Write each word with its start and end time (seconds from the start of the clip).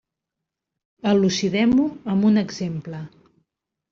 Elucidem-ho 1.09 1.85
amb 2.13 2.27
un 2.31 2.43
exemple. 2.45 3.05